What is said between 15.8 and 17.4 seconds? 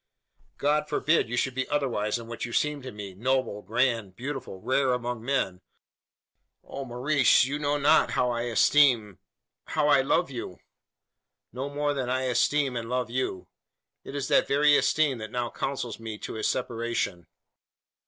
me to a separation."